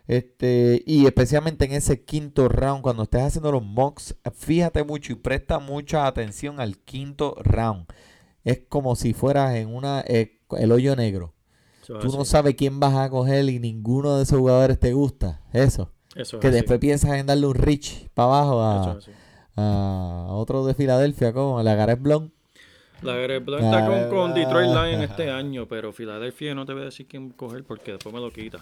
[0.07, 5.17] Este, y especialmente en ese quinto round, cuando estés haciendo los mocks, fíjate mucho y
[5.17, 7.87] presta mucha atención al quinto round.
[8.45, 11.33] Es como si fueras en una eh, el hoyo negro.
[11.83, 12.31] Eso es Tú no así.
[12.31, 15.41] sabes quién vas a coger y ninguno de esos jugadores te gusta.
[15.53, 15.91] Eso.
[16.15, 16.55] Eso es Que así.
[16.57, 19.09] después piensas en darle un reach para abajo a, es
[19.57, 22.31] a otro de Filadelfia, como la Gareth Blond.
[23.03, 24.35] La Gareth está con, con.
[24.35, 28.15] Detroit Lions este año, pero Filadelfia no te voy a decir quién coger porque después
[28.15, 28.59] me lo quita.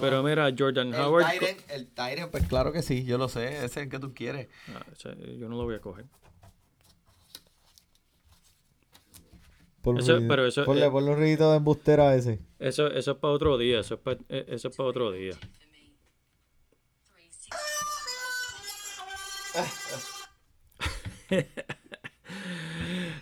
[0.00, 1.26] Pero mira, Jordan Howard.
[1.38, 4.12] co- el Tyrant, pues claro que sí, yo lo sé, ese es el que tú
[4.14, 4.48] quieres.
[4.74, 6.04] Ah, ese yo no lo voy a coger.
[9.82, 12.40] Por Eso- pero eso- ponle, eh, ponle un ruidito de embustera a ese.
[12.58, 13.80] Eso, eso es para otro día.
[13.80, 15.34] Eso es para, eh, eso es para otro día.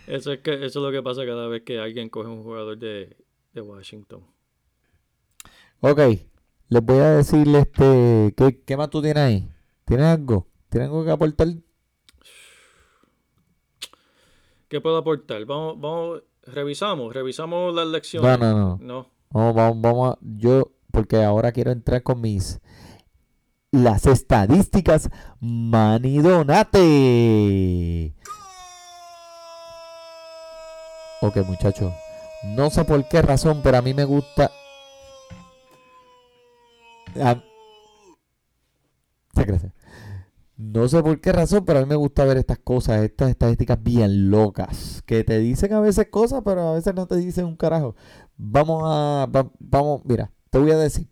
[0.06, 2.76] Eso es, que, eso es lo que pasa cada vez que alguien coge un jugador
[2.76, 3.16] de,
[3.52, 4.26] de Washington.
[5.80, 6.00] Ok,
[6.72, 9.46] les voy a decir este, ¿qué, ¿qué más tú tienes ahí?
[9.84, 10.46] ¿Tienes algo?
[10.70, 11.48] ¿Tienes algo que aportar?
[14.68, 15.44] ¿Qué puedo aportar?
[15.44, 18.38] Vamos, vamos, revisamos, revisamos las lecciones.
[18.38, 18.78] No, no, no.
[18.80, 19.06] No.
[19.28, 22.62] Vamos, vamos, vamos a, yo, porque ahora quiero entrar con mis,
[23.70, 28.14] las estadísticas Manny Donate.
[31.20, 31.92] Ok, muchachos,
[32.44, 34.50] no sé por qué razón, pero a mí me gusta...
[37.20, 37.42] Ah,
[39.34, 39.72] se crece.
[40.56, 43.82] No sé por qué razón, pero a mí me gusta ver estas cosas, estas estadísticas
[43.82, 47.56] bien locas, que te dicen a veces cosas, pero a veces no te dicen un
[47.56, 47.96] carajo.
[48.36, 51.08] Vamos a, va- vamos, mira, te voy a decir.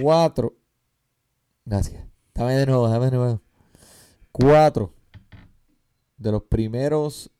[0.00, 0.54] Cuatro.
[1.64, 2.04] Gracias.
[2.34, 3.42] Dame de nuevo, dame de nuevo.
[4.32, 4.94] Cuatro
[6.16, 7.30] de los primeros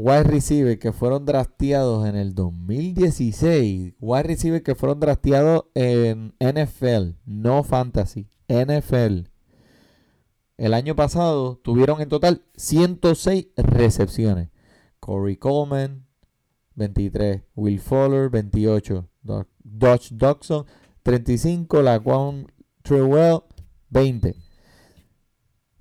[0.00, 3.94] wide receivers que fueron drafteados en el 2016.
[3.98, 8.28] Wide receivers que fueron drafteados en NFL, no fantasy.
[8.48, 9.28] NFL.
[10.56, 14.50] El año pasado tuvieron en total 106 recepciones.
[15.00, 16.06] Corey Coleman,
[16.76, 17.42] 23.
[17.56, 19.08] Will Fuller, 28.
[19.22, 20.64] Do- Dodge Dodson,
[21.02, 21.82] 35.
[21.82, 22.46] Laquan
[22.82, 23.42] Trewell,
[23.90, 24.36] 20.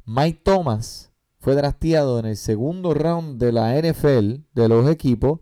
[0.06, 1.07] Mike Thomas
[1.48, 5.40] fue drafteado en el segundo round de la NFL de los equipos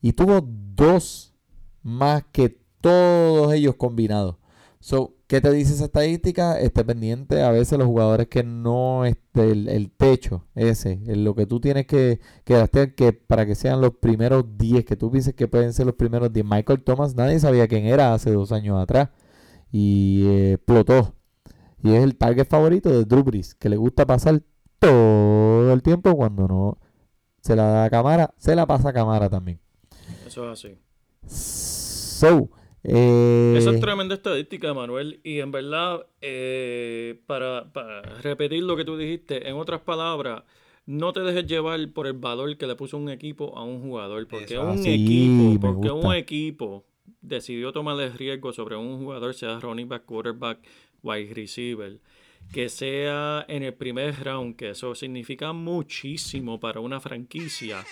[0.00, 1.34] y tuvo dos
[1.82, 4.36] más que todos ellos combinados.
[4.78, 6.60] So, ¿Qué te dice esa estadística?
[6.60, 11.34] Esté pendiente a veces los jugadores que no este, el, el techo ese, en lo
[11.34, 15.34] que tú tienes que, que que para que sean los primeros 10, que tú pienses
[15.34, 16.46] que pueden ser los primeros 10.
[16.46, 19.08] Michael Thomas, nadie sabía quién era hace dos años atrás
[19.72, 21.16] y eh, explotó.
[21.82, 24.40] Y es el target favorito de Drew Brees, que le gusta pasar
[24.82, 25.31] todo
[25.72, 26.78] el tiempo cuando no
[27.40, 29.58] se la da a cámara, se la pasa a cámara también.
[30.26, 30.78] Eso es así.
[31.26, 32.50] So,
[32.84, 35.20] eh, Esa es tremenda estadística, Manuel.
[35.24, 40.42] Y en verdad, eh, para, para repetir lo que tú dijiste, en otras palabras,
[40.86, 44.26] no te dejes llevar por el valor que le puso un equipo a un jugador.
[44.26, 46.84] Porque Eso un así, equipo, porque un equipo
[47.20, 50.58] decidió tomar el riesgo sobre un jugador, sea running back, quarterback,
[51.02, 52.00] wide receiver,
[52.52, 57.84] que sea en el primer round, que eso significa muchísimo para una franquicia.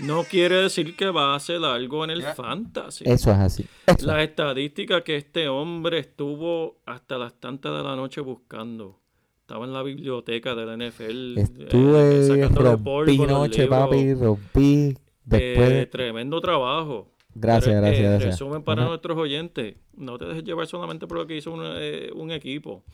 [0.00, 3.04] No quiere decir que va a hacer algo en el fantasy.
[3.06, 3.66] Eso es así.
[3.86, 9.00] Eso Las estadísticas que este hombre estuvo hasta las tantas de la noche buscando.
[9.40, 11.38] Estaba en la biblioteca de la NFL.
[11.38, 13.78] eh, Estuve, sacándole rompí polvo noche, libros.
[13.80, 14.94] papi, rompí.
[15.24, 17.12] Después, Eh, tremendo trabajo.
[17.40, 18.30] Gracias, Pero, gracias, eh, gracias.
[18.40, 18.88] Resumen para Ajá.
[18.90, 19.76] nuestros oyentes.
[19.96, 22.84] No te dejes llevar solamente por lo que hizo un, eh, un equipo.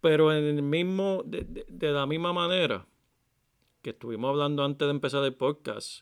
[0.00, 2.86] Pero en el mismo, de, de- de la misma manera
[3.82, 6.00] que estuvimos hablando antes de empezar el podcast,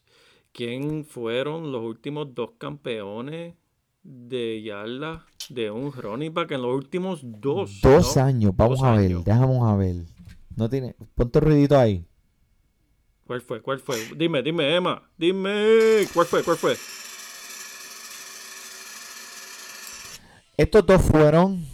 [0.52, 3.54] ¿quién fueron los últimos dos campeones
[4.02, 7.80] de yardas de un running back en los últimos dos?
[7.82, 8.22] Dos ¿no?
[8.22, 9.24] años, vamos Dos a ver, años.
[9.24, 9.96] vamos a ver.
[10.56, 12.04] No tiene, ponte ruidito ahí.
[13.26, 13.60] ¿Cuál fue?
[13.60, 13.96] ¿Cuál fue?
[14.16, 15.02] Dime, dime, Emma.
[15.18, 16.04] Dime.
[16.14, 16.42] ¿Cuál fue?
[16.44, 16.76] ¿Cuál fue?
[20.56, 21.66] Estos dos fueron.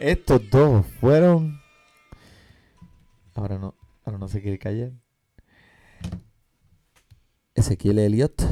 [0.00, 1.60] Estos dos fueron.
[3.34, 4.90] Ahora no, ahora no se quiere callar.
[7.54, 8.42] Ezequiel Elliott.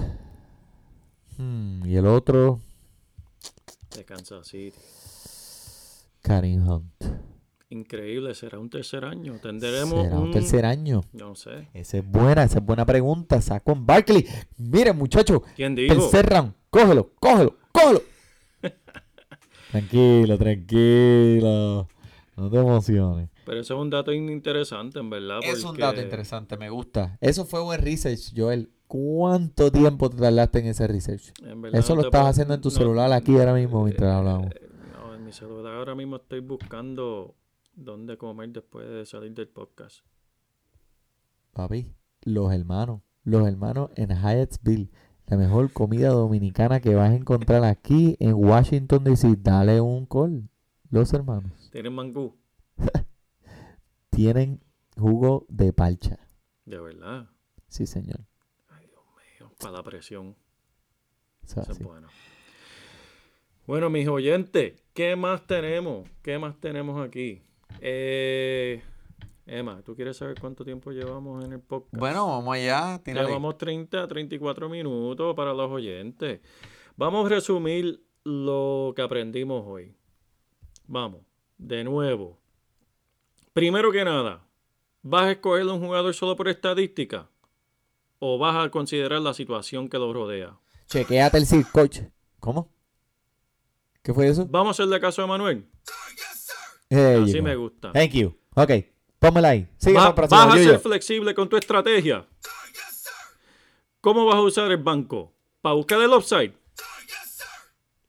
[1.36, 2.60] Hmm, y el otro,
[3.96, 4.78] De Kansas City.
[6.22, 7.29] Karim Hunt.
[7.70, 8.34] Increíble.
[8.34, 9.38] ¿Será un tercer año?
[9.40, 11.02] Tendremos ¿Será un tercer año?
[11.12, 11.68] No sé.
[11.72, 13.40] Esa es buena, esa es buena pregunta.
[13.40, 14.26] Saquon Barkley.
[14.58, 15.94] Miren, muchachos, ¿Quién dijo?
[15.94, 16.52] tercer round.
[16.68, 18.02] Cógelo, cógelo, cógelo.
[19.70, 21.88] tranquilo, tranquilo.
[22.36, 23.28] No te emociones.
[23.44, 25.40] Pero eso es un dato interesante, en verdad.
[25.42, 27.18] Es un dato interesante, me gusta.
[27.20, 28.70] Eso fue buen research, Joel.
[28.86, 31.32] ¿Cuánto tiempo te tardaste en ese research?
[31.44, 33.84] en verdad Eso no lo estás puedo- haciendo en tu no- celular aquí ahora mismo
[33.84, 34.46] mientras eh, hablamos.
[34.92, 37.34] No, en mi celular ahora mismo estoy buscando
[37.74, 40.04] dónde comer después de salir del podcast.
[41.52, 41.92] Papi,
[42.22, 43.02] los hermanos.
[43.24, 44.90] Los hermanos en Hyattsville.
[45.26, 49.36] La mejor comida dominicana que vas a encontrar aquí en Washington DC.
[49.38, 50.48] Dale un call.
[50.90, 51.52] Los hermanos.
[51.70, 52.36] ¿Tienen mangú?
[54.10, 54.60] Tienen
[54.96, 56.18] jugo de palcha.
[56.64, 57.28] De verdad.
[57.68, 58.20] Sí, señor.
[58.68, 59.04] Ay, Dios
[59.38, 59.52] mío.
[59.60, 60.34] Para la presión.
[61.44, 62.08] Eso es bueno.
[63.66, 66.08] Bueno, mis oyentes, ¿qué más tenemos?
[66.22, 67.42] ¿Qué más tenemos aquí?
[67.80, 68.82] Eh,
[69.46, 71.98] Emma, ¿tú quieres saber cuánto tiempo llevamos en el podcast?
[71.98, 73.00] Bueno, vamos allá.
[73.02, 73.26] tírale.
[73.26, 76.40] Llevamos 30 a 34 minutos para los oyentes.
[76.96, 79.94] Vamos a resumir lo que aprendimos hoy.
[80.86, 81.22] Vamos,
[81.58, 82.38] de nuevo.
[83.52, 84.46] Primero que nada,
[85.02, 87.28] ¿vas a escoger un jugador solo por estadística?
[88.18, 90.58] ¿O vas a considerar la situación que lo rodea?
[90.86, 92.00] Chequéate el coach.
[92.38, 92.72] ¿Cómo?
[94.02, 94.46] ¿Qué fue eso?
[94.46, 95.66] Vamos a hacerle caso a Manuel.
[96.90, 97.92] Así me gusta.
[97.92, 98.36] Thank you.
[98.54, 98.70] Ok,
[99.18, 99.68] pónmela ahí.
[99.76, 100.70] Sigue Va- para ¿Vas a Yuyo.
[100.70, 102.26] ser flexible con tu estrategia?
[104.00, 105.32] ¿Cómo vas a usar el banco?
[105.60, 106.52] ¿Para buscar el upside?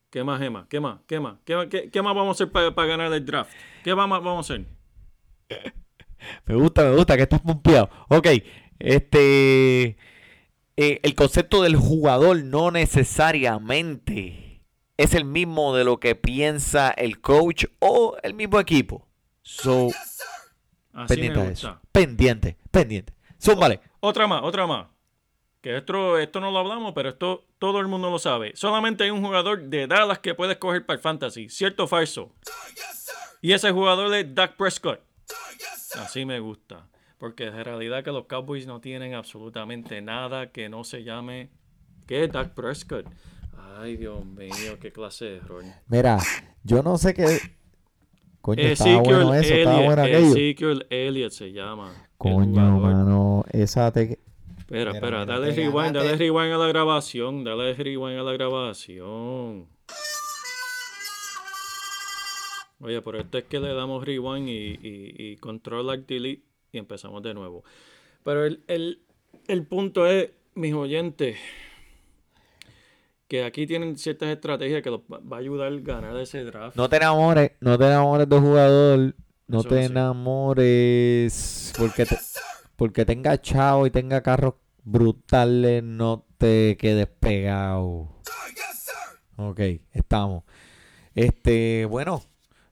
[0.09, 0.65] ¿Qué más, Emma?
[0.69, 0.99] ¿Qué más?
[1.07, 1.37] ¿Qué más?
[1.45, 3.51] ¿Qué, qué- qué más vamos a hacer para, para ganar el draft?
[3.83, 4.65] ¿Qué más vamos a hacer?
[6.45, 7.89] Me gusta, me gusta que estás pompeado.
[8.09, 8.27] Ok,
[8.77, 9.97] este.
[10.77, 14.40] eh, el concepto del jugador no necesariamente
[15.01, 19.07] es el mismo de lo que piensa el coach o el mismo equipo.
[19.41, 19.87] So,
[20.93, 21.79] Así pendiente me eso.
[21.91, 23.13] Pendiente, pendiente.
[23.41, 23.79] Zúmbale.
[23.99, 24.87] Otra más, otra más.
[25.61, 28.51] Que esto, esto no lo hablamos, pero esto todo el mundo lo sabe.
[28.55, 31.49] Solamente hay un jugador de Dallas que puede escoger para el fantasy.
[31.49, 32.35] ¿Cierto o falso?
[33.41, 35.01] Y ese jugador es Dak Prescott.
[35.95, 36.87] Así me gusta.
[37.17, 41.49] Porque en realidad que los Cowboys no tienen absolutamente nada que no se llame...
[42.07, 43.05] ¿Qué es Dak Prescott?
[43.77, 45.63] Ay, Dios mío, qué clase de error.
[45.87, 46.19] Mira,
[46.63, 47.39] yo no sé qué.
[48.41, 51.29] Coño, estaba Ezekiel bueno eso, estaba Elliott, bueno aquello.
[51.29, 52.07] Se llama.
[52.17, 54.19] Coño, mano, esa te.
[54.57, 59.67] Espera, espera, dale te rewind, dale rewind a la grabación, dale rewind a la grabación.
[62.79, 66.77] Oye, pero esto es que le damos rewind y, y, y control alt delete y
[66.79, 67.63] empezamos de nuevo.
[68.23, 69.01] Pero el, el,
[69.47, 71.37] el punto es, mis oyentes,
[73.31, 76.75] que aquí tienen ciertas estrategias que los va a ayudar a ganar ese draft.
[76.75, 79.15] No te enamores, no te enamores de jugador.
[79.47, 81.71] No Eso te enamores.
[81.77, 82.17] Porque, te-
[82.75, 88.09] porque tenga chavo y tenga carros brutales, no te quedes pegado.
[89.37, 89.59] Ok,
[89.93, 90.43] estamos.
[91.15, 92.21] Este, bueno,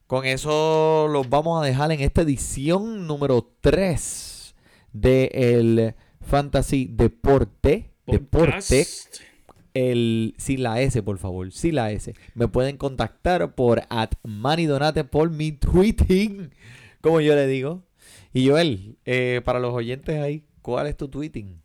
[0.08, 4.56] con eso los vamos a dejar en esta edición número 3
[4.92, 7.94] de el Fantasy Deporte.
[8.06, 8.52] Deporte
[8.86, 9.22] Podcast.
[9.74, 12.14] El sin la S, por favor, sin la S.
[12.36, 16.52] Me pueden contactar por at Manidonate por mi tweeting,
[17.02, 17.84] como yo le digo.
[18.34, 21.62] Y Joel, eh, para los oyentes ahí, ¿cuál es tu tweeting?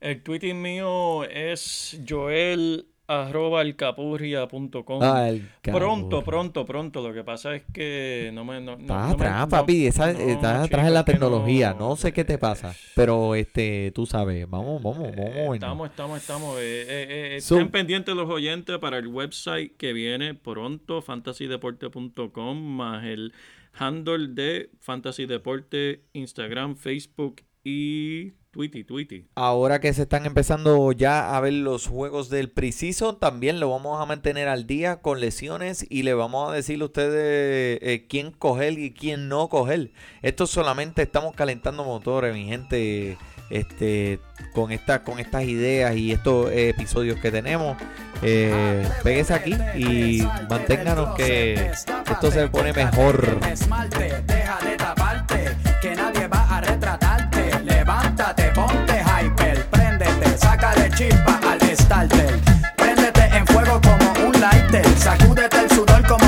[0.00, 5.00] El tweeting mío es joel arroba alcapurria.com.
[5.02, 5.30] Ah,
[5.62, 7.06] Pronto, pronto, pronto.
[7.06, 8.60] Lo que pasa es que no me.
[8.60, 9.86] No, Estás no atrás, no- papi.
[9.86, 11.74] Esa, estás atrás en la tecnología.
[11.78, 12.74] No, sé qué te pasa.
[12.94, 14.48] Pero este, tú sabes.
[14.48, 15.16] Vamos, vamos, vamos.
[15.34, 15.48] Eh.
[15.54, 16.58] Estamos, estamos, estamos.
[16.58, 22.58] eh, eh, eh, So- estén pendientes los oyentes para el website que viene pronto, fantasydeporte.com,
[22.76, 23.32] más el
[23.78, 29.24] handle de Fantasy Deporte, Instagram, Facebook y Tweety, Tweety.
[29.34, 34.00] Ahora que se están empezando ya a ver los juegos del preciso, también lo vamos
[34.00, 38.30] a mantener al día con lesiones y le vamos a decirle a ustedes eh, quién
[38.30, 39.90] coger y quién no coger.
[40.22, 43.18] Esto solamente estamos calentando motores, mi gente,
[43.50, 44.20] este,
[44.54, 47.76] con, esta, con estas ideas y estos eh, episodios que tenemos.
[48.22, 48.88] Eh,
[49.30, 51.72] aquí y manténganos que
[52.10, 53.38] esto se pone mejor.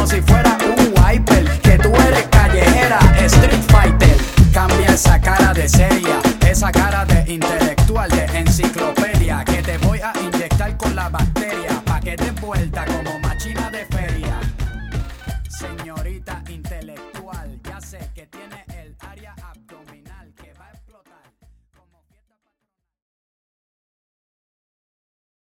[0.08, 1.44] Si fuera un wiper.
[1.60, 4.16] Que tú eres callejera, street fighter.
[4.52, 7.07] Cambia esa cara de seria, esa cara de